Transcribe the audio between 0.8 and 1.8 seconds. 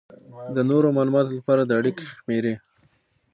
معلومات لپاره د